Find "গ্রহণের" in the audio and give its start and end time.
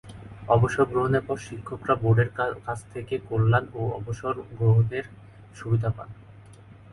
0.85-1.23, 4.59-5.05